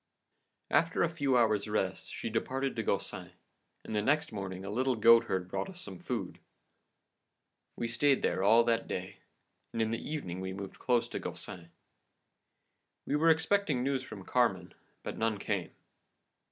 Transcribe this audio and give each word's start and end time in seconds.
"After 0.71 1.03
a 1.03 1.09
few 1.11 1.37
hours' 1.37 1.67
rest, 1.69 2.09
she 2.09 2.31
departed 2.31 2.75
to 2.75 2.81
Gaucin, 2.81 3.33
and 3.83 3.95
the 3.95 4.01
next 4.01 4.31
morning 4.31 4.65
a 4.65 4.71
little 4.71 4.95
goatherd 4.95 5.47
brought 5.47 5.69
us 5.69 5.79
some 5.79 5.99
food. 5.99 6.39
We 7.77 7.87
stayed 7.87 8.23
there 8.23 8.41
all 8.41 8.63
that 8.63 8.87
day, 8.87 9.17
and 9.71 9.79
in 9.79 9.91
the 9.91 10.01
evening 10.01 10.39
we 10.39 10.53
moved 10.53 10.79
close 10.79 11.07
to 11.09 11.19
Gaucin. 11.19 11.69
We 13.05 13.15
were 13.15 13.29
expecting 13.29 13.83
news 13.83 14.01
from 14.01 14.23
Carmen, 14.25 14.73
but 15.03 15.19
none 15.19 15.37
came. 15.37 15.69